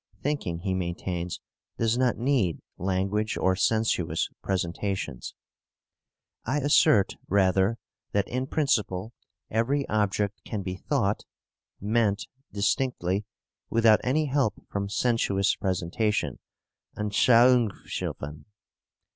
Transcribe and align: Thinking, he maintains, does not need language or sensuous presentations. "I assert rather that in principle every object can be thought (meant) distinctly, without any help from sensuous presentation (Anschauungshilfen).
Thinking, 0.23 0.61
he 0.61 0.73
maintains, 0.73 1.41
does 1.77 1.95
not 1.95 2.17
need 2.17 2.59
language 2.79 3.37
or 3.37 3.55
sensuous 3.55 4.29
presentations. 4.41 5.35
"I 6.43 6.57
assert 6.57 7.17
rather 7.27 7.77
that 8.11 8.27
in 8.27 8.47
principle 8.47 9.13
every 9.51 9.87
object 9.89 10.43
can 10.43 10.63
be 10.63 10.75
thought 10.75 11.23
(meant) 11.79 12.25
distinctly, 12.51 13.25
without 13.69 14.01
any 14.03 14.25
help 14.25 14.65
from 14.71 14.89
sensuous 14.89 15.53
presentation 15.53 16.39
(Anschauungshilfen). 16.97 18.45